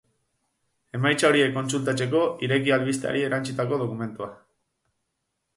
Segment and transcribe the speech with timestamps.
[0.99, 4.31] Emaitza horiek kontsultatzeko, ireki albisteari erantsitako dokumentua.